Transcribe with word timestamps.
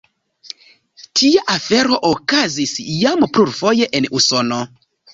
Tia 1.19 1.43
afero 1.57 2.01
okazis 2.11 2.75
jam 3.05 3.31
plurfoje 3.37 3.95
en 4.01 4.13
Usono. 4.23 4.63